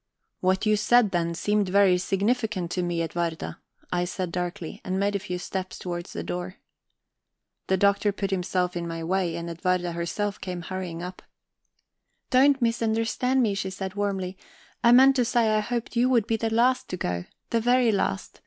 "What 0.39 0.65
you 0.65 0.77
said 0.77 1.11
then 1.11 1.35
seemed 1.35 1.69
very 1.69 1.99
significant 1.99 2.71
to 2.71 2.81
me, 2.81 3.03
Edwarda," 3.03 3.59
I 3.91 4.05
said 4.05 4.31
darkly, 4.31 4.81
and 4.83 4.99
made 4.99 5.15
a 5.15 5.19
few 5.19 5.37
steps 5.37 5.77
towards 5.77 6.11
the 6.11 6.23
door. 6.23 6.55
The 7.67 7.77
Doctor 7.77 8.11
put 8.11 8.31
himself 8.31 8.75
in 8.75 8.87
my 8.87 9.03
way, 9.03 9.35
and 9.35 9.47
Edwarda 9.47 9.91
herself 9.91 10.41
came 10.41 10.63
hurrying 10.63 11.03
up. 11.03 11.21
"Don't 12.31 12.63
misunderstand 12.63 13.43
me," 13.43 13.53
she 13.53 13.69
said 13.69 13.93
warmly. 13.93 14.39
"I 14.83 14.91
meant 14.91 15.15
to 15.17 15.23
say 15.23 15.51
I 15.55 15.59
hoped 15.59 15.95
you 15.95 16.09
would 16.09 16.25
be 16.25 16.35
the 16.35 16.51
last 16.51 16.87
to 16.89 16.97
go, 16.97 17.25
the 17.51 17.61
very 17.61 17.91
last. 17.91 18.39